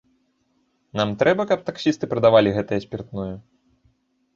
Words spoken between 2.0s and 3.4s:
прадавалі гэтае спіртное?